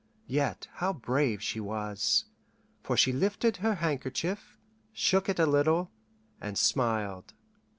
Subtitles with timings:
[0.25, 2.25] Yet how brave she was,
[2.81, 4.57] for she lifted her handkerchief,
[4.91, 5.91] shook it a little,
[6.41, 7.35] and smiled.